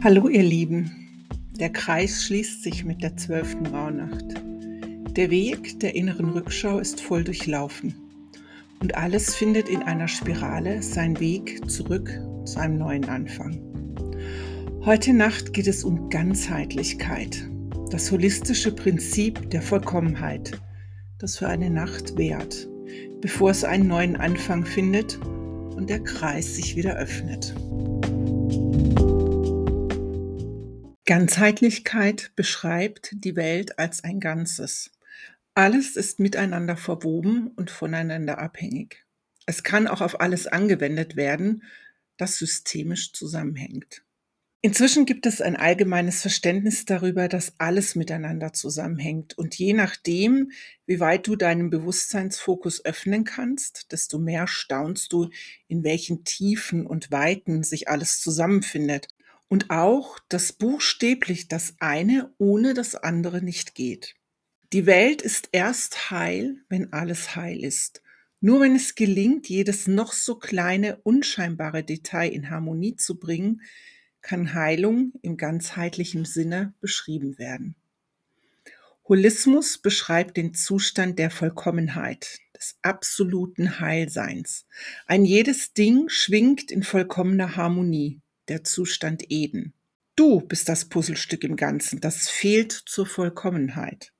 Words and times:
Hallo 0.00 0.28
ihr 0.28 0.44
Lieben, 0.44 1.26
der 1.58 1.70
Kreis 1.70 2.22
schließt 2.22 2.62
sich 2.62 2.84
mit 2.84 3.02
der 3.02 3.16
zwölften 3.16 3.66
Rauhnacht. 3.66 4.26
Der 5.16 5.28
Weg 5.28 5.80
der 5.80 5.96
inneren 5.96 6.30
Rückschau 6.30 6.78
ist 6.78 7.00
voll 7.00 7.24
durchlaufen 7.24 7.96
und 8.80 8.94
alles 8.94 9.34
findet 9.34 9.68
in 9.68 9.82
einer 9.82 10.06
Spirale 10.06 10.84
seinen 10.84 11.18
Weg 11.18 11.68
zurück 11.68 12.16
zu 12.44 12.60
einem 12.60 12.78
neuen 12.78 13.06
Anfang. 13.06 13.60
Heute 14.84 15.12
Nacht 15.12 15.52
geht 15.52 15.66
es 15.66 15.82
um 15.82 16.08
Ganzheitlichkeit, 16.10 17.50
das 17.90 18.12
holistische 18.12 18.70
Prinzip 18.70 19.50
der 19.50 19.62
Vollkommenheit, 19.62 20.60
das 21.18 21.38
für 21.38 21.48
eine 21.48 21.70
Nacht 21.70 22.16
währt, 22.16 22.68
bevor 23.20 23.50
es 23.50 23.64
einen 23.64 23.88
neuen 23.88 24.14
Anfang 24.14 24.64
findet 24.64 25.18
und 25.74 25.90
der 25.90 26.04
Kreis 26.04 26.54
sich 26.54 26.76
wieder 26.76 26.94
öffnet. 26.94 27.52
Ganzheitlichkeit 31.08 32.32
beschreibt 32.36 33.12
die 33.24 33.34
Welt 33.34 33.78
als 33.78 34.04
ein 34.04 34.20
Ganzes. 34.20 34.90
Alles 35.54 35.96
ist 35.96 36.20
miteinander 36.20 36.76
verwoben 36.76 37.48
und 37.56 37.70
voneinander 37.70 38.36
abhängig. 38.36 39.06
Es 39.46 39.62
kann 39.62 39.88
auch 39.88 40.02
auf 40.02 40.20
alles 40.20 40.46
angewendet 40.46 41.16
werden, 41.16 41.62
das 42.18 42.36
systemisch 42.36 43.14
zusammenhängt. 43.14 44.02
Inzwischen 44.60 45.06
gibt 45.06 45.24
es 45.24 45.40
ein 45.40 45.56
allgemeines 45.56 46.20
Verständnis 46.20 46.84
darüber, 46.84 47.28
dass 47.28 47.54
alles 47.56 47.94
miteinander 47.94 48.52
zusammenhängt. 48.52 49.38
Und 49.38 49.54
je 49.54 49.72
nachdem, 49.72 50.52
wie 50.84 51.00
weit 51.00 51.26
du 51.26 51.36
deinen 51.36 51.70
Bewusstseinsfokus 51.70 52.84
öffnen 52.84 53.24
kannst, 53.24 53.92
desto 53.92 54.18
mehr 54.18 54.46
staunst 54.46 55.14
du, 55.14 55.30
in 55.68 55.84
welchen 55.84 56.24
Tiefen 56.24 56.86
und 56.86 57.10
Weiten 57.10 57.62
sich 57.62 57.88
alles 57.88 58.20
zusammenfindet 58.20 59.08
und 59.48 59.70
auch, 59.70 60.18
dass 60.28 60.52
buchstäblich 60.52 61.48
das 61.48 61.74
eine 61.80 62.32
ohne 62.38 62.74
das 62.74 62.94
andere 62.94 63.42
nicht 63.42 63.74
geht. 63.74 64.14
Die 64.72 64.84
Welt 64.84 65.22
ist 65.22 65.48
erst 65.52 66.10
heil, 66.10 66.58
wenn 66.68 66.92
alles 66.92 67.34
heil 67.34 67.64
ist. 67.64 68.02
Nur 68.40 68.60
wenn 68.60 68.76
es 68.76 68.94
gelingt, 68.94 69.48
jedes 69.48 69.88
noch 69.88 70.12
so 70.12 70.36
kleine, 70.36 70.98
unscheinbare 71.02 71.82
Detail 71.82 72.28
in 72.28 72.50
Harmonie 72.50 72.94
zu 72.94 73.18
bringen, 73.18 73.62
kann 74.20 74.52
Heilung 74.54 75.12
im 75.22 75.36
ganzheitlichen 75.36 76.24
Sinne 76.24 76.74
beschrieben 76.80 77.38
werden. 77.38 77.74
Holismus 79.08 79.78
beschreibt 79.78 80.36
den 80.36 80.52
Zustand 80.52 81.18
der 81.18 81.30
Vollkommenheit, 81.30 82.40
des 82.54 82.76
absoluten 82.82 83.80
Heilseins. 83.80 84.66
Ein 85.06 85.24
jedes 85.24 85.72
Ding 85.72 86.10
schwingt 86.10 86.70
in 86.70 86.82
vollkommener 86.82 87.56
Harmonie 87.56 88.20
der 88.48 88.64
Zustand 88.64 89.30
Eden. 89.30 89.74
Du 90.16 90.40
bist 90.40 90.68
das 90.68 90.86
Puzzlestück 90.86 91.44
im 91.44 91.56
Ganzen, 91.56 92.00
das 92.00 92.28
fehlt 92.28 92.72
zur 92.72 93.06
Vollkommenheit. 93.06 94.12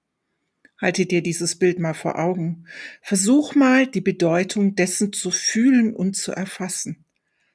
Halte 0.80 1.06
dir 1.06 1.22
dieses 1.22 1.56
Bild 1.58 1.80
mal 1.80 1.94
vor 1.94 2.18
Augen. 2.18 2.66
Versuch 3.02 3.56
mal, 3.56 3.86
die 3.86 4.00
Bedeutung 4.00 4.76
dessen 4.76 5.12
zu 5.12 5.32
fühlen 5.32 5.92
und 5.94 6.16
zu 6.16 6.30
erfassen. 6.32 7.04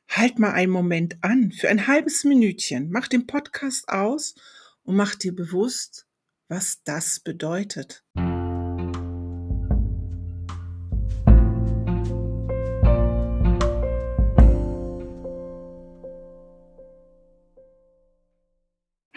Halt 0.10 0.40
mal 0.40 0.52
einen 0.52 0.72
Moment 0.72 1.18
an, 1.22 1.52
für 1.52 1.70
ein 1.70 1.88
halbes 1.88 2.26
Minütchen. 2.26 2.90
Mach 2.92 3.08
den 3.08 3.26
Podcast 3.26 3.88
aus 3.88 4.36
und 4.84 4.98
mach 4.98 5.16
dir 5.16 5.34
bewusst, 5.34 6.06
was 6.50 6.84
das 6.84 7.22
bedeutet. 7.22 8.04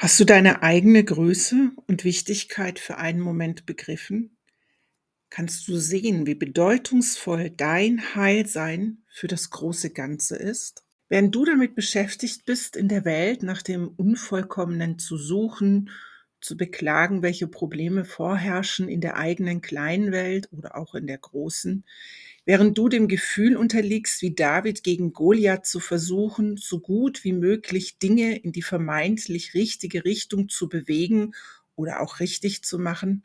Hast 0.07 0.21
du 0.21 0.25
deine 0.25 0.63
eigene 0.63 1.03
Größe 1.03 1.73
und 1.89 2.05
Wichtigkeit 2.05 2.79
für 2.79 2.97
einen 2.97 3.19
Moment 3.19 3.67
begriffen? 3.67 4.37
Kannst 5.31 5.67
du 5.67 5.79
sehen, 5.79 6.29
wie 6.29 6.37
bedeutungsvoll 6.37 7.51
dein 7.51 8.15
Heilsein 8.15 8.99
für 9.09 9.27
das 9.27 9.51
große 9.51 9.91
Ganze 9.91 10.37
ist? 10.37 10.85
Während 11.09 11.35
du 11.35 11.45
damit 11.45 11.75
beschäftigt 11.75 12.45
bist, 12.45 12.77
in 12.77 12.87
der 12.87 13.05
Welt 13.05 13.43
nach 13.43 13.63
dem 13.63 13.89
Unvollkommenen 13.89 15.01
zu 15.01 15.17
suchen, 15.19 15.91
zu 16.41 16.57
beklagen, 16.57 17.23
welche 17.23 17.49
Probleme 17.49 18.05
vorherrschen 18.05 18.89
in 18.89 19.01
der 19.01 19.17
eigenen 19.17 19.61
kleinen 19.61 20.13
Welt 20.13 20.49
oder 20.53 20.77
auch 20.77 20.95
in 20.95 21.09
der 21.09 21.19
großen, 21.19 21.85
während 22.47 22.79
du 22.79 22.89
dem 22.89 23.09
Gefühl 23.09 23.57
unterliegst, 23.57 24.23
wie 24.23 24.35
David 24.35 24.83
gegen 24.83 25.13
Goliath 25.13 25.67
zu 25.67 25.81
versuchen, 25.81 26.57
so 26.57 26.81
gut 26.81 27.25
wie 27.25 27.35
möglich 27.35 27.99
Dinge 27.99 28.39
in 28.39 28.53
die 28.53 28.63
vermeintlich 28.63 29.53
richtige 29.53 30.07
Richtung 30.07 30.49
zu 30.49 30.69
bewegen 30.69 31.35
oder 31.75 32.01
auch 32.01 32.21
richtig 32.21 32.63
zu 32.65 32.79
machen, 32.79 33.23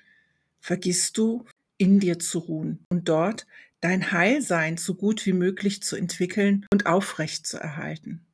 vergisst 0.60 1.18
du, 1.18 1.46
in 1.78 2.00
dir 2.00 2.20
zu 2.20 2.40
ruhen 2.40 2.86
und 2.90 3.10
dort 3.10 3.48
dein 3.80 4.12
Heilsein 4.12 4.78
so 4.78 4.94
gut 4.94 5.26
wie 5.26 5.34
möglich 5.34 5.82
zu 5.82 5.96
entwickeln 5.96 6.68
und 6.72 6.86
aufrecht 6.86 7.48
zu 7.48 7.58
erhalten. 7.58 8.26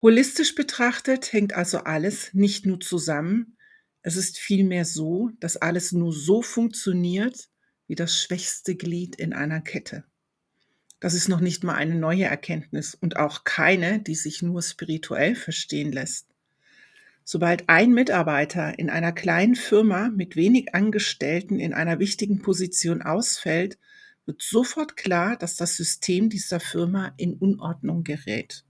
Holistisch 0.00 0.54
betrachtet 0.54 1.32
hängt 1.32 1.54
also 1.54 1.78
alles 1.78 2.34
nicht 2.34 2.66
nur 2.66 2.78
zusammen, 2.78 3.56
es 4.02 4.16
ist 4.16 4.38
vielmehr 4.38 4.84
so, 4.84 5.30
dass 5.40 5.56
alles 5.56 5.92
nur 5.92 6.12
so 6.12 6.40
funktioniert, 6.40 7.50
wie 7.88 7.94
das 7.94 8.18
schwächste 8.18 8.76
Glied 8.76 9.16
in 9.16 9.32
einer 9.32 9.60
Kette. 9.60 10.04
Das 11.00 11.14
ist 11.14 11.28
noch 11.28 11.40
nicht 11.40 11.62
mal 11.62 11.74
eine 11.74 11.94
neue 11.94 12.24
Erkenntnis 12.24 12.94
und 12.94 13.16
auch 13.16 13.44
keine, 13.44 14.00
die 14.00 14.16
sich 14.16 14.42
nur 14.42 14.62
spirituell 14.62 15.34
verstehen 15.34 15.92
lässt. 15.92 16.26
Sobald 17.24 17.68
ein 17.68 17.92
Mitarbeiter 17.92 18.78
in 18.78 18.90
einer 18.90 19.12
kleinen 19.12 19.54
Firma 19.54 20.08
mit 20.08 20.34
wenig 20.34 20.74
Angestellten 20.74 21.60
in 21.60 21.74
einer 21.74 21.98
wichtigen 21.98 22.40
Position 22.40 23.02
ausfällt, 23.02 23.78
wird 24.24 24.42
sofort 24.42 24.96
klar, 24.96 25.36
dass 25.36 25.54
das 25.54 25.76
System 25.76 26.30
dieser 26.30 26.58
Firma 26.58 27.12
in 27.16 27.34
Unordnung 27.34 28.02
gerät. 28.02 28.64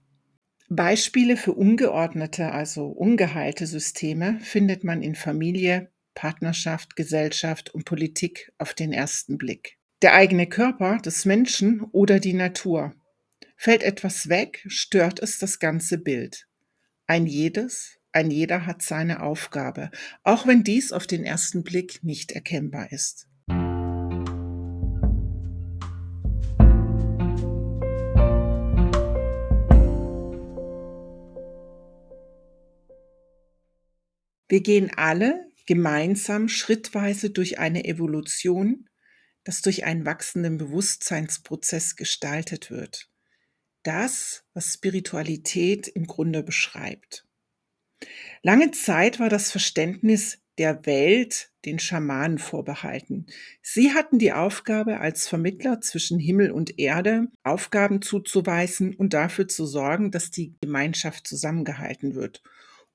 Beispiele 0.69 1.35
für 1.35 1.53
ungeordnete, 1.53 2.51
also 2.51 2.87
ungeheilte 2.87 3.65
Systeme 3.65 4.39
findet 4.41 4.83
man 4.83 5.01
in 5.01 5.15
Familie, 5.15 5.89
Partnerschaft, 6.13 6.95
Gesellschaft 6.95 7.73
und 7.73 7.85
Politik 7.85 8.51
auf 8.59 8.75
den 8.75 8.93
ersten 8.93 9.37
Blick. 9.39 9.78
Der 10.01 10.13
eigene 10.13 10.47
Körper 10.47 10.97
des 10.99 11.25
Menschen 11.25 11.81
oder 11.91 12.21
die 12.21 12.31
Natur. 12.31 12.93
Fällt 13.57 13.83
etwas 13.83 14.29
weg, 14.29 14.63
stört 14.67 15.19
es 15.19 15.39
das 15.39 15.59
ganze 15.59 15.97
Bild. 15.97 16.47
Ein 17.05 17.27
jedes, 17.27 17.97
ein 18.13 18.31
jeder 18.31 18.65
hat 18.65 18.81
seine 18.81 19.21
Aufgabe, 19.21 19.91
auch 20.23 20.47
wenn 20.47 20.63
dies 20.63 20.93
auf 20.93 21.05
den 21.05 21.25
ersten 21.25 21.63
Blick 21.63 22.01
nicht 22.01 22.31
erkennbar 22.31 22.93
ist. 22.93 23.27
Wir 34.47 34.61
gehen 34.61 34.91
alle 34.95 35.45
gemeinsam 35.65 36.47
schrittweise 36.47 37.31
durch 37.31 37.59
eine 37.59 37.83
Evolution, 37.83 38.88
das 39.49 39.63
durch 39.63 39.83
einen 39.83 40.05
wachsenden 40.05 40.59
Bewusstseinsprozess 40.59 41.95
gestaltet 41.95 42.69
wird. 42.69 43.09
Das, 43.81 44.43
was 44.53 44.75
Spiritualität 44.75 45.87
im 45.87 46.05
Grunde 46.05 46.43
beschreibt. 46.43 47.25
Lange 48.43 48.69
Zeit 48.69 49.19
war 49.19 49.29
das 49.29 49.49
Verständnis 49.49 50.37
der 50.59 50.85
Welt 50.85 51.51
den 51.65 51.79
Schamanen 51.79 52.37
vorbehalten. 52.37 53.25
Sie 53.63 53.91
hatten 53.95 54.19
die 54.19 54.33
Aufgabe, 54.33 54.99
als 54.99 55.27
Vermittler 55.27 55.81
zwischen 55.81 56.19
Himmel 56.19 56.51
und 56.51 56.77
Erde 56.77 57.29
Aufgaben 57.41 58.03
zuzuweisen 58.03 58.93
und 58.93 59.15
dafür 59.15 59.47
zu 59.47 59.65
sorgen, 59.65 60.11
dass 60.11 60.29
die 60.29 60.53
Gemeinschaft 60.61 61.25
zusammengehalten 61.25 62.13
wird. 62.13 62.43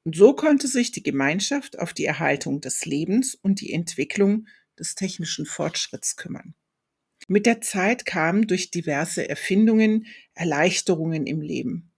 Und 0.05 0.15
so 0.15 0.37
konnte 0.37 0.69
sich 0.69 0.93
die 0.93 1.03
Gemeinschaft 1.03 1.81
auf 1.81 1.93
die 1.93 2.05
Erhaltung 2.05 2.61
des 2.61 2.87
Lebens 2.87 3.35
und 3.35 3.61
die 3.61 3.73
Entwicklung 3.73 4.47
des 4.79 4.95
technischen 4.95 5.47
Fortschritts 5.47 6.17
kümmern. 6.17 6.55
Mit 7.27 7.47
der 7.47 7.61
Zeit 7.61 8.05
kamen 8.05 8.47
durch 8.47 8.71
diverse 8.71 9.29
Erfindungen 9.29 10.07
Erleichterungen 10.35 11.27
im 11.27 11.41
Leben. 11.41 11.93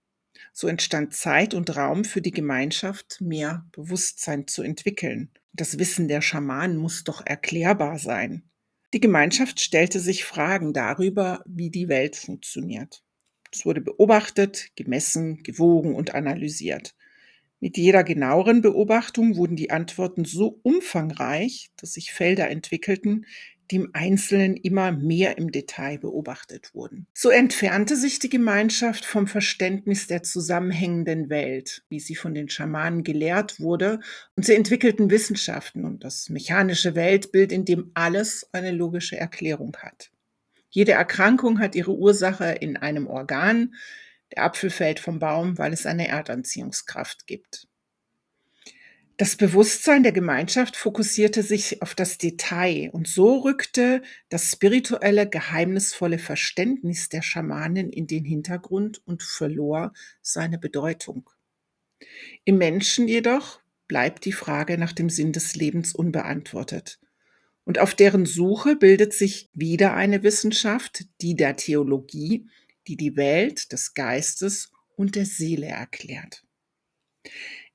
So 0.53 0.67
entstand 0.67 1.13
Zeit 1.13 1.53
und 1.53 1.75
Raum 1.75 2.05
für 2.05 2.21
die 2.21 2.31
Gemeinschaft, 2.31 3.21
mehr 3.21 3.65
Bewusstsein 3.71 4.47
zu 4.47 4.63
entwickeln. 4.63 5.31
Das 5.53 5.79
Wissen 5.79 6.07
der 6.07 6.21
Schamanen 6.21 6.77
muss 6.77 7.03
doch 7.03 7.25
erklärbar 7.25 7.99
sein. 7.99 8.49
Die 8.93 8.99
Gemeinschaft 8.99 9.59
stellte 9.59 9.99
sich 9.99 10.23
Fragen 10.23 10.73
darüber, 10.73 11.43
wie 11.45 11.69
die 11.69 11.89
Welt 11.89 12.15
funktioniert. 12.15 13.03
Es 13.51 13.65
wurde 13.65 13.81
beobachtet, 13.81 14.71
gemessen, 14.75 15.43
gewogen 15.43 15.93
und 15.93 16.15
analysiert. 16.15 16.95
Mit 17.59 17.77
jeder 17.77 18.03
genaueren 18.03 18.61
Beobachtung 18.61 19.35
wurden 19.35 19.55
die 19.55 19.71
Antworten 19.71 20.25
so 20.25 20.59
umfangreich, 20.61 21.71
dass 21.77 21.93
sich 21.93 22.11
Felder 22.11 22.49
entwickelten, 22.49 23.25
die 23.71 23.77
im 23.77 23.89
Einzelnen 23.93 24.55
immer 24.55 24.91
mehr 24.91 25.37
im 25.37 25.51
Detail 25.51 25.97
beobachtet 25.97 26.73
wurden. 26.73 27.07
So 27.13 27.29
entfernte 27.29 27.95
sich 27.95 28.19
die 28.19 28.29
Gemeinschaft 28.29 29.05
vom 29.05 29.27
Verständnis 29.27 30.07
der 30.07 30.23
zusammenhängenden 30.23 31.29
Welt, 31.29 31.83
wie 31.89 31.99
sie 31.99 32.15
von 32.15 32.33
den 32.33 32.49
Schamanen 32.49 33.03
gelehrt 33.03 33.59
wurde, 33.59 33.99
und 34.35 34.45
sie 34.45 34.55
entwickelten 34.55 35.09
Wissenschaften 35.09 35.83
und 35.83 36.03
das 36.03 36.29
mechanische 36.29 36.95
Weltbild, 36.95 37.51
in 37.51 37.65
dem 37.65 37.91
alles 37.93 38.47
eine 38.53 38.71
logische 38.71 39.17
Erklärung 39.17 39.75
hat. 39.77 40.11
Jede 40.69 40.93
Erkrankung 40.93 41.59
hat 41.59 41.75
ihre 41.75 41.95
Ursache 41.95 42.51
in 42.59 42.77
einem 42.77 43.07
Organ, 43.07 43.73
der 44.35 44.43
Apfel 44.43 44.69
fällt 44.69 44.99
vom 44.99 45.19
Baum, 45.19 45.57
weil 45.57 45.73
es 45.73 45.85
eine 45.85 46.07
Erdanziehungskraft 46.07 47.27
gibt. 47.27 47.67
Das 49.17 49.35
Bewusstsein 49.35 50.03
der 50.03 50.11
Gemeinschaft 50.11 50.75
fokussierte 50.75 51.41
sich 51.41 51.81
auf 51.81 51.95
das 51.95 52.19
Detail 52.19 52.91
und 52.93 53.07
so 53.07 53.39
rückte 53.39 54.03
das 54.29 54.51
spirituelle, 54.51 55.27
geheimnisvolle 55.27 56.19
Verständnis 56.19 57.09
der 57.09 57.23
Schamanen 57.23 57.89
in 57.89 58.05
den 58.05 58.25
Hintergrund 58.25 59.01
und 59.07 59.23
verlor 59.23 59.91
seine 60.21 60.59
Bedeutung. 60.59 61.31
Im 62.45 62.59
Menschen 62.59 63.07
jedoch 63.07 63.59
bleibt 63.87 64.23
die 64.25 64.33
Frage 64.33 64.77
nach 64.77 64.93
dem 64.93 65.09
Sinn 65.09 65.31
des 65.31 65.55
Lebens 65.55 65.95
unbeantwortet. 65.95 66.99
Und 67.63 67.79
auf 67.79 67.95
deren 67.95 68.27
Suche 68.27 68.75
bildet 68.75 69.13
sich 69.13 69.49
wieder 69.53 69.95
eine 69.95 70.21
Wissenschaft, 70.21 71.05
die 71.21 71.35
der 71.35 71.55
Theologie, 71.55 72.47
die 72.87 72.97
die 72.97 73.15
Welt 73.15 73.71
des 73.71 73.93
Geistes 73.93 74.71
und 74.95 75.15
der 75.15 75.25
Seele 75.25 75.67
erklärt. 75.67 76.43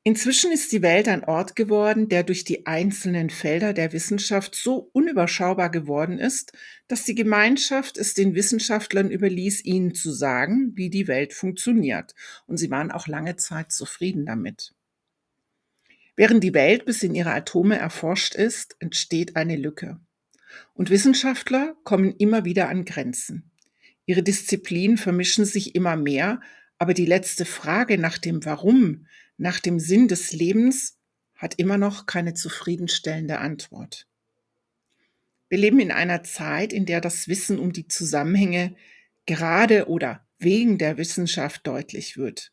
Inzwischen 0.04 0.50
ist 0.50 0.72
die 0.72 0.82
Welt 0.82 1.06
ein 1.06 1.22
Ort 1.22 1.54
geworden, 1.54 2.08
der 2.08 2.24
durch 2.24 2.42
die 2.42 2.66
einzelnen 2.66 3.30
Felder 3.30 3.72
der 3.72 3.92
Wissenschaft 3.92 4.56
so 4.56 4.90
unüberschaubar 4.92 5.70
geworden 5.70 6.18
ist, 6.18 6.52
dass 6.88 7.04
die 7.04 7.14
Gemeinschaft 7.14 7.96
es 7.96 8.12
den 8.12 8.34
Wissenschaftlern 8.34 9.12
überließ, 9.12 9.64
ihnen 9.64 9.94
zu 9.94 10.10
sagen, 10.10 10.72
wie 10.74 10.90
die 10.90 11.06
Welt 11.06 11.34
funktioniert. 11.34 12.14
Und 12.46 12.56
sie 12.56 12.68
waren 12.68 12.90
auch 12.90 13.06
lange 13.06 13.36
Zeit 13.36 13.70
zufrieden 13.70 14.26
damit. 14.26 14.74
Während 16.16 16.42
die 16.42 16.52
Welt 16.52 16.84
bis 16.84 17.04
in 17.04 17.14
ihre 17.14 17.32
Atome 17.32 17.78
erforscht 17.78 18.34
ist, 18.34 18.74
entsteht 18.80 19.36
eine 19.36 19.54
Lücke. 19.54 20.00
Und 20.74 20.90
Wissenschaftler 20.90 21.76
kommen 21.84 22.10
immer 22.16 22.44
wieder 22.44 22.68
an 22.68 22.84
Grenzen. 22.84 23.51
Ihre 24.06 24.22
Disziplinen 24.22 24.96
vermischen 24.96 25.44
sich 25.44 25.74
immer 25.74 25.96
mehr, 25.96 26.40
aber 26.78 26.94
die 26.94 27.06
letzte 27.06 27.44
Frage 27.44 27.98
nach 27.98 28.18
dem 28.18 28.44
Warum, 28.44 29.06
nach 29.36 29.60
dem 29.60 29.78
Sinn 29.78 30.08
des 30.08 30.32
Lebens 30.32 30.98
hat 31.36 31.54
immer 31.58 31.78
noch 31.78 32.06
keine 32.06 32.34
zufriedenstellende 32.34 33.38
Antwort. 33.38 34.06
Wir 35.48 35.58
leben 35.58 35.80
in 35.80 35.90
einer 35.90 36.22
Zeit, 36.22 36.72
in 36.72 36.86
der 36.86 37.00
das 37.00 37.28
Wissen 37.28 37.58
um 37.58 37.72
die 37.72 37.86
Zusammenhänge 37.86 38.74
gerade 39.26 39.88
oder 39.88 40.26
wegen 40.38 40.78
der 40.78 40.96
Wissenschaft 40.96 41.66
deutlich 41.66 42.16
wird. 42.16 42.52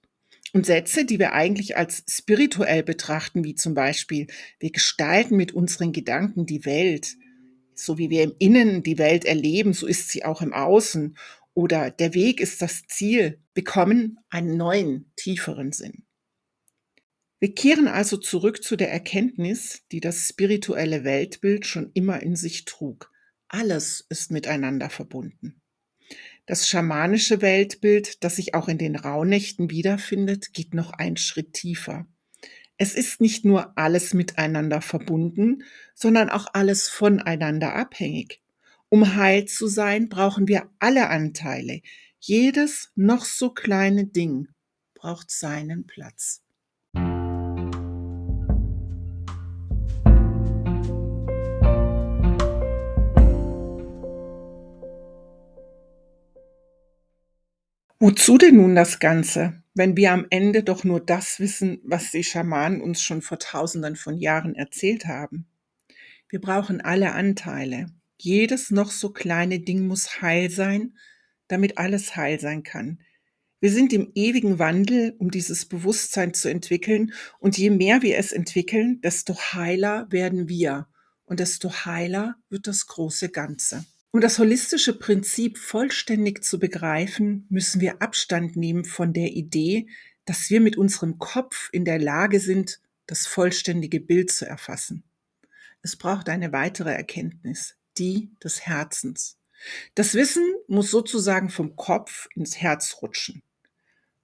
Und 0.51 0.65
Sätze, 0.65 1.05
die 1.05 1.19
wir 1.19 1.33
eigentlich 1.33 1.77
als 1.77 2.03
spirituell 2.09 2.83
betrachten, 2.83 3.43
wie 3.43 3.55
zum 3.55 3.73
Beispiel, 3.73 4.27
wir 4.59 4.71
gestalten 4.71 5.37
mit 5.37 5.51
unseren 5.53 5.91
Gedanken 5.91 6.45
die 6.45 6.65
Welt, 6.65 7.15
so 7.75 7.97
wie 7.97 8.09
wir 8.09 8.23
im 8.23 8.33
Innen 8.39 8.83
die 8.83 8.97
Welt 8.97 9.25
erleben, 9.25 9.73
so 9.73 9.87
ist 9.87 10.09
sie 10.09 10.25
auch 10.25 10.41
im 10.41 10.53
Außen, 10.53 11.15
oder 11.59 11.91
der 11.91 12.13
Weg 12.13 12.39
ist 12.39 12.61
das 12.61 12.83
Ziel, 12.87 13.43
bekommen 13.53 14.17
einen 14.29 14.55
neuen, 14.55 15.11
tieferen 15.17 15.73
Sinn. 15.73 16.05
Wir 17.41 17.53
kehren 17.53 17.89
also 17.89 18.15
zurück 18.15 18.63
zu 18.63 18.77
der 18.77 18.89
Erkenntnis, 18.89 19.81
die 19.91 19.99
das 19.99 20.25
spirituelle 20.25 21.03
Weltbild 21.03 21.65
schon 21.65 21.91
immer 21.93 22.23
in 22.23 22.37
sich 22.37 22.63
trug. 22.63 23.11
Alles 23.49 24.05
ist 24.07 24.31
miteinander 24.31 24.89
verbunden. 24.89 25.61
Das 26.45 26.69
schamanische 26.69 27.41
Weltbild, 27.41 28.23
das 28.23 28.37
sich 28.37 28.55
auch 28.55 28.69
in 28.69 28.77
den 28.77 28.95
Rauhnächten 28.95 29.69
wiederfindet, 29.69 30.53
geht 30.53 30.73
noch 30.73 30.93
einen 30.93 31.17
Schritt 31.17 31.51
tiefer. 31.51 32.07
Es 32.77 32.95
ist 32.95 33.19
nicht 33.19 33.43
nur 33.43 33.77
alles 33.77 34.13
miteinander 34.13 34.79
verbunden, 34.79 35.63
sondern 35.93 36.29
auch 36.29 36.47
alles 36.53 36.87
voneinander 36.87 37.75
abhängig. 37.75 38.41
Um 38.91 39.15
heil 39.15 39.45
zu 39.45 39.67
sein, 39.67 40.09
brauchen 40.09 40.47
wir 40.47 40.67
alle 40.79 41.09
Anteile. 41.09 41.81
Jedes 42.17 42.91
noch 42.95 43.23
so 43.23 43.51
kleine 43.51 44.07
Ding 44.07 44.47
braucht 44.95 45.29
seinen 45.29 45.85
Platz. 45.85 46.41
Wozu 58.01 58.39
denn 58.39 58.55
nun 58.55 58.73
das 58.73 58.97
Ganze, 58.99 59.61
wenn 59.75 59.95
wir 59.97 60.13
am 60.13 60.25
Ende 60.31 60.63
doch 60.63 60.83
nur 60.83 60.99
das 60.99 61.39
wissen, 61.39 61.79
was 61.83 62.09
die 62.09 62.23
Schamanen 62.23 62.81
uns 62.81 63.03
schon 63.03 63.21
vor 63.21 63.37
tausenden 63.37 63.95
von 63.95 64.17
Jahren 64.17 64.55
erzählt 64.55 65.05
haben? 65.05 65.45
Wir 66.27 66.41
brauchen 66.41 66.81
alle 66.81 67.11
Anteile. 67.11 67.91
Jedes 68.21 68.69
noch 68.69 68.91
so 68.91 69.11
kleine 69.11 69.59
Ding 69.61 69.87
muss 69.87 70.21
heil 70.21 70.49
sein, 70.49 70.97
damit 71.47 71.77
alles 71.77 72.17
heil 72.17 72.39
sein 72.39 72.63
kann. 72.63 72.99
Wir 73.61 73.71
sind 73.71 73.93
im 73.93 74.11
ewigen 74.13 74.59
Wandel, 74.59 75.15
um 75.19 75.31
dieses 75.31 75.65
Bewusstsein 75.65 76.33
zu 76.33 76.49
entwickeln, 76.49 77.13
und 77.39 77.57
je 77.57 77.69
mehr 77.69 78.01
wir 78.01 78.17
es 78.17 78.33
entwickeln, 78.33 78.99
desto 79.01 79.35
heiler 79.35 80.07
werden 80.09 80.49
wir 80.49 80.87
und 81.25 81.39
desto 81.39 81.69
heiler 81.85 82.35
wird 82.49 82.67
das 82.67 82.87
große 82.87 83.29
Ganze. 83.29 83.85
Um 84.11 84.19
das 84.19 84.37
holistische 84.37 84.97
Prinzip 84.97 85.57
vollständig 85.57 86.43
zu 86.43 86.59
begreifen, 86.59 87.45
müssen 87.49 87.79
wir 87.79 88.01
Abstand 88.01 88.57
nehmen 88.57 88.83
von 88.83 89.13
der 89.13 89.31
Idee, 89.31 89.87
dass 90.25 90.49
wir 90.49 90.59
mit 90.59 90.77
unserem 90.77 91.19
Kopf 91.19 91.69
in 91.71 91.85
der 91.85 91.99
Lage 91.99 92.39
sind, 92.39 92.81
das 93.07 93.27
vollständige 93.27 94.01
Bild 94.01 94.31
zu 94.31 94.45
erfassen. 94.45 95.03
Es 95.81 95.95
braucht 95.95 96.27
eine 96.27 96.51
weitere 96.51 96.91
Erkenntnis, 96.91 97.78
die 97.99 98.31
des 98.43 98.61
Herzens. 98.61 99.37
Das 99.93 100.13
Wissen 100.13 100.45
muss 100.67 100.89
sozusagen 100.89 101.49
vom 101.49 101.75
Kopf 101.75 102.27
ins 102.33 102.57
Herz 102.57 102.97
rutschen. 103.01 103.43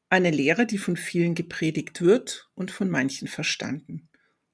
Eine 0.09 0.31
Lehre, 0.31 0.65
die 0.65 0.77
von 0.77 0.95
vielen 0.95 1.35
gepredigt 1.35 2.01
wird 2.01 2.49
und 2.55 2.71
von 2.71 2.89
manchen 2.89 3.27
verstanden. 3.27 4.09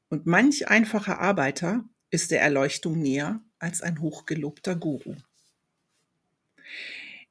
Und 0.10 0.26
manch 0.26 0.68
einfacher 0.68 1.20
Arbeiter 1.20 1.86
ist 2.10 2.32
der 2.32 2.42
Erleuchtung 2.42 3.00
näher 3.00 3.42
als 3.60 3.82
ein 3.82 4.02
hochgelobter 4.02 4.76
Guru. 4.76 5.16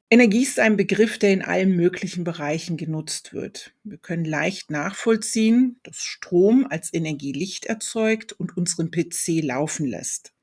Energie 0.09 0.43
ist 0.43 0.59
ein 0.59 0.75
Begriff, 0.75 1.19
der 1.19 1.31
in 1.31 1.41
allen 1.41 1.75
möglichen 1.75 2.25
Bereichen 2.25 2.75
genutzt 2.75 3.33
wird. 3.33 3.73
Wir 3.83 3.97
können 3.97 4.25
leicht 4.25 4.69
nachvollziehen, 4.69 5.79
dass 5.83 5.99
Strom 5.99 6.67
als 6.69 6.93
Energie 6.93 7.31
Licht 7.31 7.65
erzeugt 7.65 8.33
und 8.33 8.57
unseren 8.57 8.91
PC 8.91 9.41
laufen 9.41 9.85
lässt. 9.85 10.33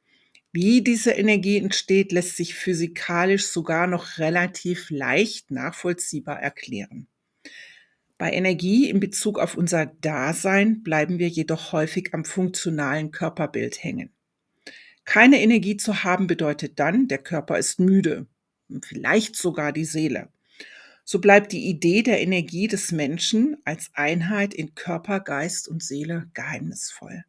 Wie 0.52 0.82
diese 0.82 1.10
Energie 1.10 1.58
entsteht, 1.58 2.10
lässt 2.12 2.36
sich 2.36 2.54
physikalisch 2.54 3.46
sogar 3.46 3.86
noch 3.86 4.18
relativ 4.18 4.88
leicht 4.90 5.50
nachvollziehbar 5.50 6.40
erklären. 6.40 7.06
Bei 8.16 8.32
Energie 8.32 8.88
in 8.90 8.98
Bezug 8.98 9.38
auf 9.38 9.56
unser 9.56 9.86
Dasein 9.86 10.82
bleiben 10.82 11.18
wir 11.18 11.28
jedoch 11.28 11.72
häufig 11.72 12.14
am 12.14 12.24
funktionalen 12.24 13.12
Körperbild 13.12 13.82
hängen. 13.84 14.10
Keine 15.04 15.40
Energie 15.40 15.76
zu 15.76 16.02
haben 16.02 16.26
bedeutet 16.26 16.80
dann, 16.80 17.08
der 17.08 17.18
Körper 17.18 17.58
ist 17.58 17.78
müde, 17.78 18.26
vielleicht 18.82 19.36
sogar 19.36 19.72
die 19.72 19.84
Seele. 19.84 20.28
So 21.04 21.20
bleibt 21.20 21.52
die 21.52 21.68
Idee 21.68 22.02
der 22.02 22.20
Energie 22.20 22.68
des 22.68 22.92
Menschen 22.92 23.56
als 23.64 23.90
Einheit 23.94 24.52
in 24.52 24.74
Körper, 24.74 25.20
Geist 25.20 25.68
und 25.68 25.82
Seele 25.82 26.28
geheimnisvoll. 26.34 27.24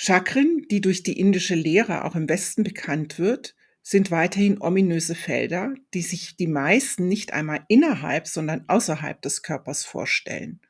Chakren, 0.00 0.64
die 0.70 0.80
durch 0.80 1.02
die 1.02 1.18
indische 1.18 1.56
Lehre 1.56 2.04
auch 2.04 2.14
im 2.14 2.28
Westen 2.28 2.62
bekannt 2.62 3.18
wird, 3.18 3.56
sind 3.82 4.12
weiterhin 4.12 4.60
ominöse 4.60 5.16
Felder, 5.16 5.74
die 5.92 6.02
sich 6.02 6.36
die 6.36 6.46
meisten 6.46 7.08
nicht 7.08 7.32
einmal 7.32 7.64
innerhalb, 7.66 8.28
sondern 8.28 8.64
außerhalb 8.68 9.20
des 9.20 9.42
Körpers 9.42 9.84
vorstellen. 9.84 10.60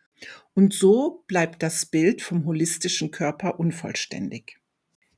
Und 0.55 0.73
so 0.73 1.25
bleibt 1.27 1.63
das 1.63 1.85
Bild 1.85 2.23
vom 2.23 2.47
holistischen 2.47 3.11
Körper 3.11 3.61
unvollständig. 3.61 4.57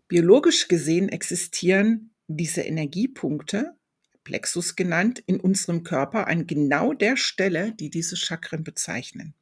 Biologisch 0.09 0.67
gesehen 0.67 1.09
existieren 1.09 2.13
diese 2.27 2.63
Energiepunkte, 2.63 3.77
Plexus 4.25 4.75
genannt, 4.75 5.23
in 5.25 5.39
unserem 5.39 5.85
Körper 5.85 6.27
an 6.27 6.49
genau 6.49 6.95
der 6.95 7.17
Stelle, 7.17 7.73
die 7.75 7.91
diese 7.91 8.17
Chakren 8.17 8.65
bezeichnen. 8.65 9.35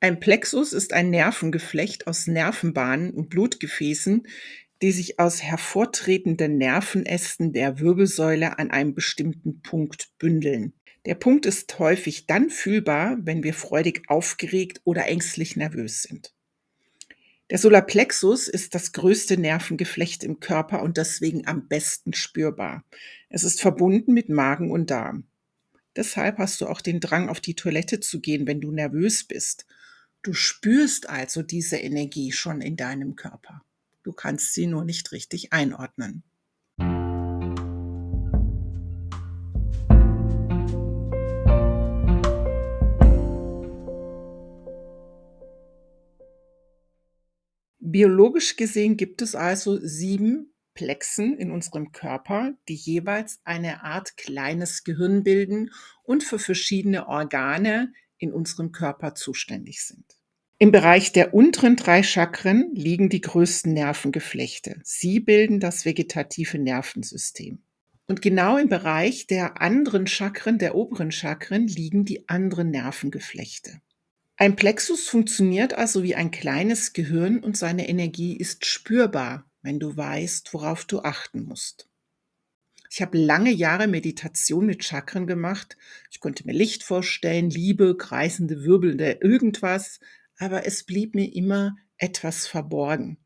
Ein 0.00 0.20
Plexus 0.20 0.72
ist 0.72 0.92
ein 0.92 1.10
Nervengeflecht 1.10 2.06
aus 2.06 2.28
Nervenbahnen 2.28 3.10
und 3.10 3.30
Blutgefäßen, 3.30 4.28
die 4.80 4.92
sich 4.92 5.18
aus 5.18 5.42
hervortretenden 5.42 6.56
Nervenästen 6.56 7.52
der 7.52 7.80
Wirbelsäule 7.80 8.60
an 8.60 8.70
einem 8.70 8.94
bestimmten 8.94 9.60
Punkt 9.60 10.12
bündeln. 10.18 10.72
Der 11.04 11.16
Punkt 11.16 11.46
ist 11.46 11.80
häufig 11.80 12.26
dann 12.26 12.48
fühlbar, 12.48 13.16
wenn 13.22 13.42
wir 13.42 13.54
freudig 13.54 14.02
aufgeregt 14.06 14.80
oder 14.84 15.06
ängstlich 15.06 15.56
nervös 15.56 16.02
sind. 16.02 16.32
Der 17.50 17.58
Solarplexus 17.58 18.46
ist 18.46 18.76
das 18.76 18.92
größte 18.92 19.36
Nervengeflecht 19.36 20.22
im 20.22 20.38
Körper 20.38 20.82
und 20.82 20.96
deswegen 20.96 21.46
am 21.48 21.66
besten 21.66 22.12
spürbar. 22.12 22.84
Es 23.30 23.42
ist 23.42 23.60
verbunden 23.60 24.12
mit 24.12 24.28
Magen 24.28 24.70
und 24.70 24.90
Darm. 24.90 25.26
Deshalb 25.96 26.38
hast 26.38 26.60
du 26.60 26.66
auch 26.68 26.82
den 26.82 27.00
Drang, 27.00 27.28
auf 27.28 27.40
die 27.40 27.54
Toilette 27.54 27.98
zu 27.98 28.20
gehen, 28.20 28.46
wenn 28.46 28.60
du 28.60 28.70
nervös 28.70 29.24
bist. 29.24 29.66
Du 30.22 30.32
spürst 30.32 31.08
also 31.08 31.42
diese 31.42 31.76
Energie 31.76 32.32
schon 32.32 32.60
in 32.60 32.76
deinem 32.76 33.14
Körper. 33.14 33.62
Du 34.02 34.12
kannst 34.12 34.52
sie 34.52 34.66
nur 34.66 34.84
nicht 34.84 35.12
richtig 35.12 35.52
einordnen. 35.52 36.24
Biologisch 47.78 48.56
gesehen 48.56 48.96
gibt 48.96 49.22
es 49.22 49.34
also 49.34 49.78
sieben 49.80 50.52
Plexen 50.74 51.38
in 51.38 51.50
unserem 51.50 51.92
Körper, 51.92 52.54
die 52.68 52.74
jeweils 52.74 53.40
eine 53.44 53.82
Art 53.82 54.16
kleines 54.16 54.84
Gehirn 54.84 55.22
bilden 55.22 55.70
und 56.02 56.22
für 56.22 56.38
verschiedene 56.38 57.08
Organe 57.08 57.92
in 58.18 58.32
unserem 58.32 58.72
Körper 58.72 59.14
zuständig 59.14 59.82
sind. 59.82 60.04
Im 60.58 60.72
Bereich 60.72 61.12
der 61.12 61.34
unteren 61.34 61.76
drei 61.76 62.02
Chakren 62.02 62.74
liegen 62.74 63.08
die 63.08 63.20
größten 63.20 63.72
Nervengeflechte. 63.72 64.80
Sie 64.82 65.20
bilden 65.20 65.60
das 65.60 65.84
vegetative 65.84 66.58
Nervensystem. 66.58 67.62
Und 68.06 68.22
genau 68.22 68.56
im 68.56 68.68
Bereich 68.68 69.26
der 69.26 69.60
anderen 69.60 70.06
Chakren, 70.06 70.58
der 70.58 70.74
oberen 70.74 71.12
Chakren, 71.12 71.68
liegen 71.68 72.04
die 72.04 72.28
anderen 72.28 72.70
Nervengeflechte. 72.70 73.80
Ein 74.36 74.56
Plexus 74.56 75.08
funktioniert 75.08 75.74
also 75.74 76.02
wie 76.02 76.14
ein 76.14 76.30
kleines 76.30 76.92
Gehirn 76.92 77.40
und 77.40 77.56
seine 77.56 77.88
Energie 77.88 78.36
ist 78.36 78.66
spürbar 78.66 79.48
wenn 79.62 79.78
du 79.78 79.96
weißt, 79.96 80.54
worauf 80.54 80.84
du 80.84 81.00
achten 81.00 81.44
musst. 81.44 81.87
Ich 82.90 83.02
habe 83.02 83.18
lange 83.18 83.50
Jahre 83.50 83.86
Meditation 83.86 84.66
mit 84.66 84.84
Chakren 84.84 85.26
gemacht. 85.26 85.76
Ich 86.10 86.20
konnte 86.20 86.46
mir 86.46 86.54
Licht 86.54 86.82
vorstellen, 86.82 87.50
Liebe, 87.50 87.96
kreisende, 87.96 88.64
wirbelnde, 88.64 89.18
irgendwas, 89.20 90.00
aber 90.38 90.66
es 90.66 90.84
blieb 90.84 91.14
mir 91.14 91.34
immer 91.34 91.76
etwas 91.98 92.46
verborgen. 92.46 93.18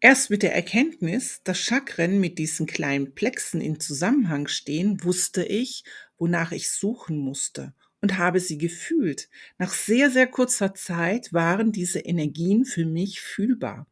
Erst 0.00 0.30
mit 0.30 0.42
der 0.42 0.54
Erkenntnis, 0.54 1.40
dass 1.42 1.58
Chakren 1.58 2.20
mit 2.20 2.38
diesen 2.38 2.66
kleinen 2.66 3.14
Plexen 3.14 3.60
in 3.60 3.80
Zusammenhang 3.80 4.46
stehen, 4.46 5.02
wusste 5.02 5.44
ich, 5.44 5.82
wonach 6.18 6.52
ich 6.52 6.70
suchen 6.70 7.18
musste 7.18 7.74
und 8.00 8.18
habe 8.18 8.40
sie 8.40 8.58
gefühlt. 8.58 9.28
Nach 9.58 9.72
sehr, 9.72 10.10
sehr 10.10 10.26
kurzer 10.26 10.74
Zeit 10.74 11.32
waren 11.32 11.72
diese 11.72 11.98
Energien 12.00 12.64
für 12.64 12.84
mich 12.84 13.20
fühlbar. 13.20 13.86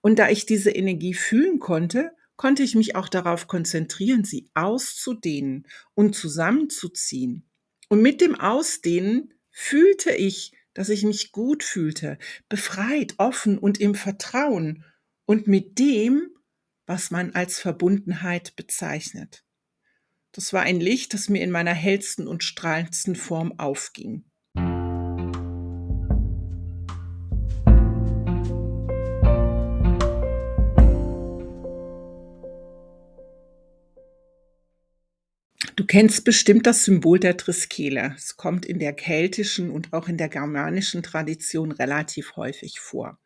Und 0.00 0.18
da 0.18 0.30
ich 0.30 0.46
diese 0.46 0.70
Energie 0.70 1.14
fühlen 1.14 1.58
konnte, 1.58 2.12
konnte 2.42 2.64
ich 2.64 2.74
mich 2.74 2.96
auch 2.96 3.08
darauf 3.08 3.46
konzentrieren, 3.46 4.24
sie 4.24 4.50
auszudehnen 4.54 5.68
und 5.94 6.16
zusammenzuziehen. 6.16 7.48
Und 7.88 8.02
mit 8.02 8.20
dem 8.20 8.34
Ausdehnen 8.34 9.32
fühlte 9.52 10.10
ich, 10.10 10.52
dass 10.74 10.88
ich 10.88 11.04
mich 11.04 11.30
gut 11.30 11.62
fühlte, 11.62 12.18
befreit, 12.48 13.14
offen 13.18 13.58
und 13.58 13.78
im 13.78 13.94
Vertrauen 13.94 14.84
und 15.24 15.46
mit 15.46 15.78
dem, 15.78 16.30
was 16.84 17.12
man 17.12 17.30
als 17.30 17.60
Verbundenheit 17.60 18.56
bezeichnet. 18.56 19.44
Das 20.32 20.52
war 20.52 20.62
ein 20.62 20.80
Licht, 20.80 21.14
das 21.14 21.28
mir 21.28 21.44
in 21.44 21.52
meiner 21.52 21.74
hellsten 21.74 22.26
und 22.26 22.42
strahlendsten 22.42 23.14
Form 23.14 23.56
aufging. 23.60 24.24
Kennst 35.92 36.24
bestimmt 36.24 36.66
das 36.66 36.84
Symbol 36.84 37.18
der 37.18 37.36
Triskele. 37.36 38.14
Es 38.16 38.38
kommt 38.38 38.64
in 38.64 38.78
der 38.78 38.94
keltischen 38.94 39.70
und 39.70 39.92
auch 39.92 40.08
in 40.08 40.16
der 40.16 40.30
germanischen 40.30 41.02
Tradition 41.02 41.70
relativ 41.70 42.34
häufig 42.36 42.80
vor. 42.80 43.18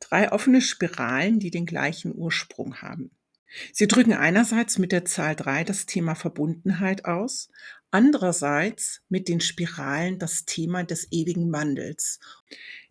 Drei 0.00 0.32
offene 0.32 0.60
Spiralen, 0.60 1.38
die 1.38 1.52
den 1.52 1.66
gleichen 1.66 2.12
Ursprung 2.12 2.82
haben. 2.82 3.12
Sie 3.72 3.86
drücken 3.86 4.12
einerseits 4.12 4.76
mit 4.76 4.90
der 4.90 5.04
Zahl 5.04 5.36
drei 5.36 5.62
das 5.62 5.86
Thema 5.86 6.16
Verbundenheit 6.16 7.04
aus, 7.04 7.48
andererseits 7.92 9.02
mit 9.08 9.28
den 9.28 9.40
Spiralen 9.40 10.18
das 10.18 10.44
Thema 10.46 10.82
des 10.82 11.12
ewigen 11.12 11.52
Wandels. 11.52 12.18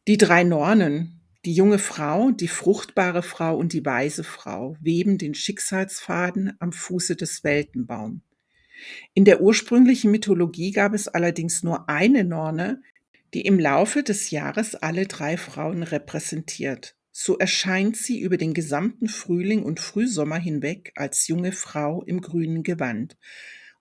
Die 0.08 0.18
drei 0.18 0.46
Nornen, 0.46 1.20
die 1.44 1.54
junge 1.54 1.80
Frau, 1.80 2.32
die 2.32 2.48
fruchtbare 2.48 3.22
Frau 3.22 3.58
und 3.58 3.74
die 3.74 3.84
weise 3.86 4.24
Frau, 4.24 4.78
weben 4.80 5.18
den 5.18 5.36
Schicksalsfaden 5.36 6.54
am 6.60 6.72
Fuße 6.72 7.18
des 7.18 7.44
Weltenbaum. 7.44 8.22
In 9.14 9.26
der 9.26 9.42
ursprünglichen 9.42 10.12
Mythologie 10.12 10.72
gab 10.72 10.94
es 10.94 11.08
allerdings 11.08 11.64
nur 11.64 11.90
eine 11.90 12.24
Norne, 12.24 12.82
die 13.34 13.42
im 13.42 13.60
Laufe 13.60 14.04
des 14.04 14.32
Jahres 14.32 14.76
alle 14.76 15.06
drei 15.06 15.38
Frauen 15.38 15.84
repräsentiert. 15.84 16.96
So 17.12 17.38
erscheint 17.38 17.98
sie 17.98 18.20
über 18.20 18.38
den 18.38 18.54
gesamten 18.54 19.08
Frühling 19.08 19.64
und 19.64 19.80
Frühsommer 19.80 20.38
hinweg 20.38 20.94
als 20.96 21.28
junge 21.28 21.52
Frau 21.52 22.04
im 22.04 22.22
grünen 22.22 22.64
Gewand. 22.64 23.18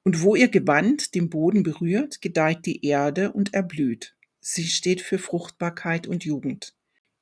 Und 0.02 0.22
wo 0.22 0.34
ihr 0.34 0.48
Gewand 0.48 1.14
den 1.14 1.28
Boden 1.30 1.62
berührt, 1.62 2.20
gedeiht 2.20 2.66
die 2.66 2.84
Erde 2.84 3.32
und 3.32 3.54
erblüht. 3.54 4.16
Sie 4.40 4.64
steht 4.64 5.00
für 5.00 5.18
Fruchtbarkeit 5.18 6.06
und 6.06 6.24
Jugend. 6.24 6.74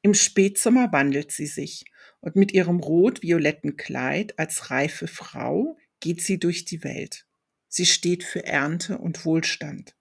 Im 0.03 0.15
Spätsommer 0.15 0.93
wandelt 0.93 1.33
sie 1.33 1.47
sich 1.47 1.85
und 2.21 2.37
mit 2.37 2.53
ihrem 2.53 2.79
rot-violetten 2.79 3.77
Kleid 3.77 4.39
als 4.39 4.71
reife 4.71 5.09
Frau 5.09 5.77
geht 6.01 6.23
sie 6.23 6.39
durch 6.39 6.65
die 6.65 6.85
Welt. 6.85 7.27
Sie 7.69 7.87
steht 7.87 8.25
für 8.25 8.45
Ernte 8.45 8.99
und 8.99 9.25
Wohlstand. 9.25 9.95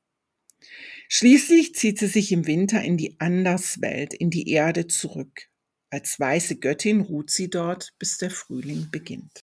Schließlich 1.08 1.76
zieht 1.76 2.00
sie 2.00 2.08
sich 2.08 2.32
im 2.32 2.48
Winter 2.48 2.82
in 2.82 2.98
die 2.98 3.20
Anderswelt, 3.20 4.14
in 4.14 4.30
die 4.30 4.50
Erde 4.50 4.88
zurück. 4.88 5.50
Als 5.90 6.20
weiße 6.20 6.58
Göttin 6.58 7.02
ruht 7.02 7.30
sie 7.30 7.50
dort, 7.50 7.94
bis 8.00 8.18
der 8.18 8.32
Frühling 8.32 8.90
beginnt. 8.92 9.44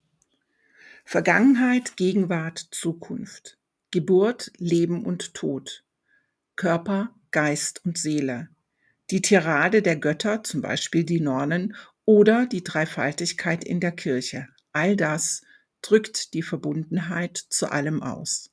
Vergangenheit, 1.05 1.97
Gegenwart, 1.97 2.67
Zukunft. 2.71 3.57
Geburt, 3.91 4.51
Leben 4.57 5.03
und 5.03 5.33
Tod. 5.33 5.83
Körper, 6.55 7.15
Geist 7.31 7.83
und 7.85 7.97
Seele. 7.97 8.49
Die 9.09 9.21
Tirade 9.21 9.81
der 9.81 9.95
Götter, 9.95 10.43
zum 10.43 10.61
Beispiel 10.61 11.03
die 11.03 11.19
Nornen, 11.19 11.75
oder 12.05 12.45
die 12.45 12.63
Dreifaltigkeit 12.63 13.63
in 13.63 13.79
der 13.79 13.91
Kirche. 13.91 14.47
All 14.71 14.95
das 14.95 15.41
drückt 15.81 16.33
die 16.33 16.43
Verbundenheit 16.43 17.37
zu 17.37 17.71
allem 17.71 18.03
aus. 18.03 18.51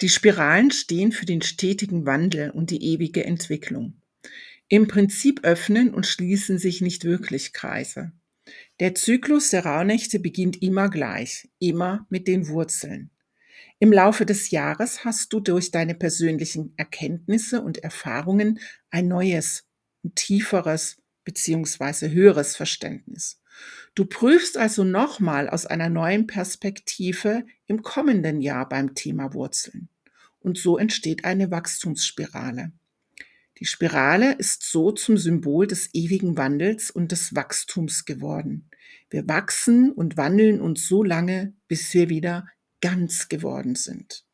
Die 0.00 0.08
Spiralen 0.08 0.70
stehen 0.70 1.12
für 1.12 1.26
den 1.26 1.42
stetigen 1.42 2.06
Wandel 2.06 2.50
und 2.50 2.70
die 2.70 2.82
ewige 2.84 3.24
Entwicklung. 3.24 4.00
Im 4.68 4.88
Prinzip 4.88 5.44
öffnen 5.44 5.92
und 5.92 6.06
schließen 6.06 6.58
sich 6.58 6.80
nicht 6.80 7.04
wirklich 7.04 7.52
Kreise. 7.52 8.12
Der 8.80 8.94
Zyklus 8.94 9.50
der 9.50 9.64
Rauhnächte 9.64 10.18
beginnt 10.18 10.62
immer 10.62 10.88
gleich, 10.88 11.50
immer 11.58 12.06
mit 12.08 12.26
den 12.26 12.48
Wurzeln. 12.48 13.10
Im 13.78 13.92
Laufe 13.92 14.24
des 14.24 14.50
Jahres 14.50 15.04
hast 15.04 15.32
du 15.32 15.40
durch 15.40 15.70
deine 15.72 15.94
persönlichen 15.94 16.72
Erkenntnisse 16.76 17.60
und 17.62 17.78
Erfahrungen 17.78 18.60
ein 18.90 19.08
neues, 19.08 19.64
tieferes 20.14 21.02
beziehungsweise 21.24 22.10
höheres 22.10 22.56
Verständnis. 22.56 23.41
Du 23.94 24.06
prüfst 24.06 24.56
also 24.56 24.84
nochmal 24.84 25.48
aus 25.48 25.66
einer 25.66 25.88
neuen 25.88 26.26
Perspektive 26.26 27.44
im 27.66 27.82
kommenden 27.82 28.40
Jahr 28.40 28.68
beim 28.68 28.94
Thema 28.94 29.34
Wurzeln. 29.34 29.88
Und 30.40 30.58
so 30.58 30.78
entsteht 30.78 31.24
eine 31.24 31.50
Wachstumsspirale. 31.50 32.72
Die 33.58 33.66
Spirale 33.66 34.34
ist 34.34 34.64
so 34.64 34.90
zum 34.90 35.16
Symbol 35.16 35.66
des 35.66 35.90
ewigen 35.92 36.36
Wandels 36.36 36.90
und 36.90 37.12
des 37.12 37.36
Wachstums 37.36 38.04
geworden. 38.04 38.68
Wir 39.08 39.28
wachsen 39.28 39.92
und 39.92 40.16
wandeln 40.16 40.60
uns 40.60 40.88
so 40.88 41.04
lange, 41.04 41.52
bis 41.68 41.92
wir 41.94 42.08
wieder 42.08 42.48
ganz 42.80 43.28
geworden 43.28 43.74
sind. 43.74 44.24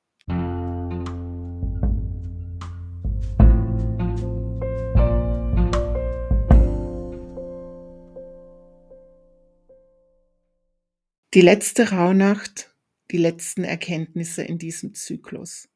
Die 11.38 11.44
letzte 11.44 11.92
Rauhnacht, 11.92 12.74
die 13.12 13.16
letzten 13.16 13.62
Erkenntnisse 13.62 14.42
in 14.42 14.58
diesem 14.58 14.94
Zyklus. 14.94 15.68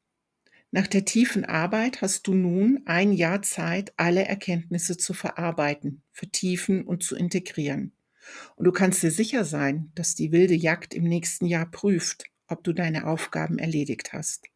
Nach 0.71 0.87
der 0.87 1.05
tiefen 1.05 1.45
Arbeit 1.45 2.01
hast 2.01 2.27
du 2.27 2.33
nun 2.33 2.81
ein 2.83 3.13
Jahr 3.13 3.43
Zeit, 3.43 3.93
alle 3.95 4.25
Erkenntnisse 4.25 4.97
zu 4.97 5.13
verarbeiten, 5.13 6.01
vertiefen 6.11 6.83
und 6.83 7.01
zu 7.01 7.15
integrieren. 7.15 7.93
Und 8.57 8.65
du 8.65 8.73
kannst 8.73 9.03
dir 9.03 9.11
sicher 9.11 9.45
sein, 9.45 9.89
dass 9.95 10.15
die 10.15 10.33
wilde 10.33 10.53
Jagd 10.53 10.93
im 10.93 11.05
nächsten 11.05 11.45
Jahr 11.45 11.71
prüft, 11.71 12.25
ob 12.47 12.65
du 12.65 12.73
deine 12.73 13.07
Aufgaben 13.07 13.57
erledigt 13.57 14.11
hast. 14.11 14.47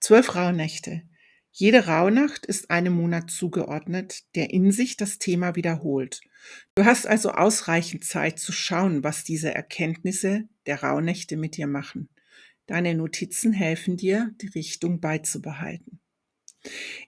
Zwölf 0.00 0.34
Rauhnächte. 0.34 1.02
Jede 1.56 1.86
Rauhnacht 1.86 2.46
ist 2.46 2.70
einem 2.72 2.94
Monat 2.94 3.30
zugeordnet, 3.30 4.24
der 4.34 4.50
in 4.50 4.72
sich 4.72 4.96
das 4.96 5.20
Thema 5.20 5.54
wiederholt. 5.54 6.20
Du 6.74 6.84
hast 6.84 7.06
also 7.06 7.30
ausreichend 7.30 8.04
Zeit 8.04 8.40
zu 8.40 8.50
schauen, 8.50 9.04
was 9.04 9.22
diese 9.22 9.54
Erkenntnisse 9.54 10.48
der 10.66 10.82
Rauhnächte 10.82 11.36
mit 11.36 11.56
dir 11.56 11.68
machen. 11.68 12.08
Deine 12.66 12.96
Notizen 12.96 13.52
helfen 13.52 13.96
dir, 13.96 14.34
die 14.42 14.48
Richtung 14.48 14.98
beizubehalten. 14.98 16.00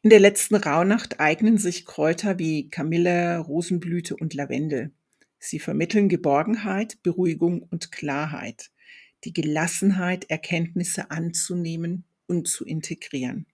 In 0.03 0.11
der 0.11 0.21
letzten 0.21 0.55
Rauhnacht 0.55 1.19
eignen 1.19 1.59
sich 1.59 1.85
Kräuter 1.85 2.39
wie 2.39 2.71
Kamille, 2.71 3.39
Rosenblüte 3.39 4.15
und 4.15 4.33
Lavendel. 4.33 4.93
Sie 5.41 5.59
vermitteln 5.59 6.09
Geborgenheit, 6.09 7.03
Beruhigung 7.03 7.63
und 7.63 7.91
Klarheit, 7.91 8.71
die 9.25 9.33
Gelassenheit, 9.33 10.31
Erkenntnisse 10.31 11.11
anzunehmen 11.11 12.05
und 12.29 12.47
zu 12.47 12.65
integrieren. 12.65 13.47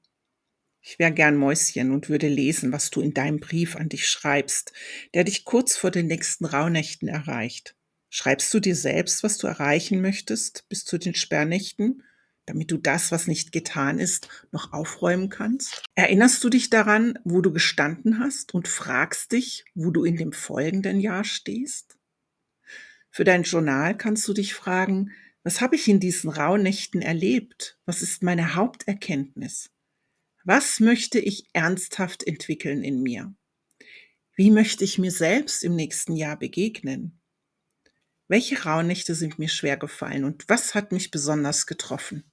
Ich 0.85 0.99
wäre 0.99 1.13
gern 1.13 1.37
Mäuschen 1.37 1.93
und 1.93 2.09
würde 2.09 2.29
lesen, 2.29 2.73
was 2.73 2.91
du 2.91 3.01
in 3.01 3.15
deinem 3.15 3.39
Brief 3.39 3.77
an 3.77 3.89
dich 3.89 4.09
schreibst, 4.09 4.73
der 5.15 5.23
dich 5.23 5.45
kurz 5.45 5.77
vor 5.77 5.93
den 5.93 6.09
nächsten 6.09 6.45
Rauhnächten 6.45 7.07
erreicht. 7.07 7.77
Schreibst 8.11 8.53
du 8.53 8.59
dir 8.59 8.75
selbst, 8.75 9.23
was 9.23 9.39
du 9.39 9.47
erreichen 9.47 10.01
möchtest 10.01 10.69
bis 10.69 10.85
zu 10.85 10.99
den 10.99 11.15
Sperrnächten, 11.15 12.03
damit 12.47 12.73
du 12.73 12.77
das, 12.77 13.13
was 13.13 13.29
nicht 13.29 13.53
getan 13.53 14.01
ist, 14.01 14.29
noch 14.51 14.73
aufräumen 14.73 15.29
kannst? 15.29 15.85
Erinnerst 15.95 16.43
du 16.43 16.51
dich 16.51 16.69
daran, 16.69 17.17
wo 17.23 17.41
du 17.41 17.53
gestanden 17.53 18.19
hast 18.19 18.53
und 18.53 18.67
fragst 18.67 19.31
dich, 19.31 19.65
wo 19.75 19.93
du 19.93 20.05
in 20.05 20.17
dem 20.17 20.33
folgenden 20.33 20.99
Jahr 20.99 21.23
stehst? 21.23 21.97
Für 23.11 23.25
dein 23.25 23.45
Journal 23.45 23.97
kannst 23.97 24.27
du 24.27 24.33
dich 24.33 24.53
fragen, 24.53 25.13
was 25.45 25.61
habe 25.61 25.77
ich 25.77 25.89
in 25.89 26.01
diesen 26.01 26.31
Rauhnächten 26.31 27.03
erlebt? 27.03 27.79
Was 27.87 28.03
ist 28.03 28.23
meine 28.23 28.57
Haupterkenntnis? 28.57 29.72
Was 30.45 30.81
möchte 30.81 31.21
ich 31.21 31.49
ernsthaft 31.53 32.27
entwickeln 32.27 32.83
in 32.83 33.01
mir? 33.01 33.33
Wie 34.35 34.51
möchte 34.51 34.83
ich 34.83 34.99
mir 34.99 35.13
selbst 35.13 35.63
im 35.63 35.77
nächsten 35.77 36.17
Jahr 36.17 36.37
begegnen? 36.37 37.21
Welche 38.27 38.65
Rauhnächte 38.65 39.15
sind 39.15 39.39
mir 39.39 39.49
schwer 39.49 39.77
gefallen 39.77 40.25
und 40.25 40.49
was 40.49 40.75
hat 40.75 40.91
mich 40.91 41.13
besonders 41.13 41.67
getroffen? 41.67 42.25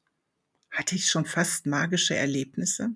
Hatte 0.71 0.95
ich 0.95 1.05
schon 1.05 1.25
fast 1.25 1.67
magische 1.67 2.15
Erlebnisse? 2.15 2.93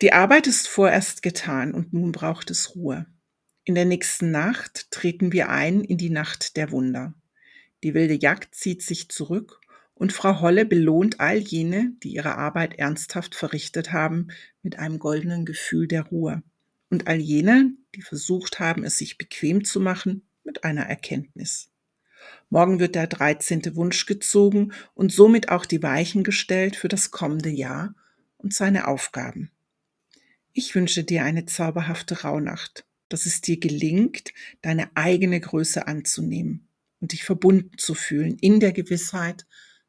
Die 0.00 0.12
Arbeit 0.12 0.46
ist 0.46 0.68
vorerst 0.68 1.22
getan 1.22 1.74
und 1.74 1.92
nun 1.92 2.12
braucht 2.12 2.50
es 2.50 2.76
Ruhe. 2.76 3.06
In 3.64 3.74
der 3.74 3.86
nächsten 3.86 4.30
Nacht 4.30 4.92
treten 4.92 5.32
wir 5.32 5.48
ein 5.48 5.82
in 5.82 5.98
die 5.98 6.10
Nacht 6.10 6.56
der 6.56 6.70
Wunder. 6.70 7.14
Die 7.82 7.94
wilde 7.94 8.14
Jagd 8.14 8.54
zieht 8.54 8.82
sich 8.82 9.08
zurück 9.08 9.60
und 9.98 10.12
Frau 10.12 10.40
Holle 10.40 10.66
belohnt 10.66 11.20
all 11.20 11.38
jene, 11.38 11.92
die 12.02 12.14
ihre 12.14 12.36
Arbeit 12.36 12.78
ernsthaft 12.78 13.34
verrichtet 13.34 13.92
haben, 13.92 14.28
mit 14.62 14.78
einem 14.78 14.98
goldenen 14.98 15.46
Gefühl 15.46 15.88
der 15.88 16.02
Ruhe. 16.02 16.42
Und 16.90 17.08
all 17.08 17.16
jene, 17.16 17.72
die 17.94 18.02
versucht 18.02 18.60
haben, 18.60 18.84
es 18.84 18.98
sich 18.98 19.16
bequem 19.16 19.64
zu 19.64 19.80
machen, 19.80 20.28
mit 20.44 20.64
einer 20.64 20.82
Erkenntnis. 20.82 21.70
Morgen 22.50 22.78
wird 22.78 22.94
der 22.94 23.06
13. 23.06 23.74
Wunsch 23.74 24.04
gezogen 24.04 24.72
und 24.94 25.12
somit 25.12 25.48
auch 25.48 25.64
die 25.64 25.82
Weichen 25.82 26.24
gestellt 26.24 26.76
für 26.76 26.88
das 26.88 27.10
kommende 27.10 27.50
Jahr 27.50 27.94
und 28.36 28.52
seine 28.52 28.88
Aufgaben. 28.88 29.50
Ich 30.52 30.74
wünsche 30.74 31.04
dir 31.04 31.24
eine 31.24 31.46
zauberhafte 31.46 32.22
Rauhnacht, 32.22 32.84
dass 33.08 33.24
es 33.24 33.40
dir 33.40 33.58
gelingt, 33.58 34.32
deine 34.60 34.90
eigene 34.94 35.40
Größe 35.40 35.86
anzunehmen 35.86 36.68
und 37.00 37.12
dich 37.12 37.24
verbunden 37.24 37.78
zu 37.78 37.94
fühlen 37.94 38.36
in 38.38 38.60
der 38.60 38.72
Gewissheit, 38.72 39.46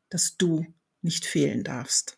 dass 0.10 0.38
du 0.38 0.66
nicht 1.02 1.26
fehlen 1.26 1.64
darfst. 1.64 2.18